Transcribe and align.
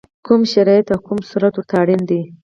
کوم 0.25 0.41
شرایط 0.53 0.87
او 0.93 0.99
کوم 1.07 1.19
صورت 1.29 1.53
ورته 1.55 1.75
اړین 1.81 2.01
دی؟ 2.09 2.21